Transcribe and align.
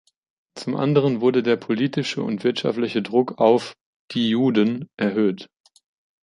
Zum 0.55 0.77
anderen 0.77 1.21
wurde 1.21 1.43
der 1.43 1.57
politische 1.57 2.23
und 2.23 2.43
wirtschaftliche 2.43 3.03
Druck 3.03 3.37
auf 3.37 3.75
"„die 4.15 4.29
Juden“" 4.29 4.89
erhöht. 4.97 5.47